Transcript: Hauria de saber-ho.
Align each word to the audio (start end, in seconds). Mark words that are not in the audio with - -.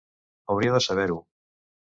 Hauria 0.53 0.73
de 0.77 0.81
saber-ho. 0.87 1.21